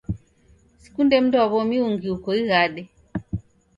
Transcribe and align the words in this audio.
Sikunde 0.81 1.15
mndwaw'omi 1.23 1.77
ungi 1.85 2.07
uko 2.15 2.29
ighade 2.41 2.81